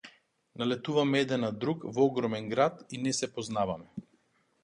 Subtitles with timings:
[0.59, 4.05] Налетуваме еден на друг во огромен град и не се познаваме.